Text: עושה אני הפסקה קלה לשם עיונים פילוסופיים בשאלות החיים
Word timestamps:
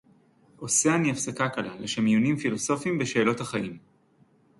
עושה 0.57 0.95
אני 0.95 1.11
הפסקה 1.11 1.49
קלה 1.49 1.75
לשם 1.79 2.05
עיונים 2.05 2.37
פילוסופיים 2.37 2.97
בשאלות 2.97 3.39
החיים 3.39 3.77